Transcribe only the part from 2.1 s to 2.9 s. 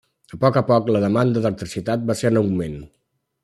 va ser en augment.